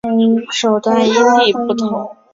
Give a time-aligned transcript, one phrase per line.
[0.51, 2.17] 手段因地不同。